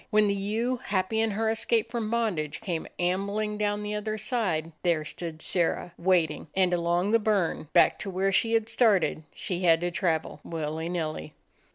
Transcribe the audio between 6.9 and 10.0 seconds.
the burn, back to where she had started, she had to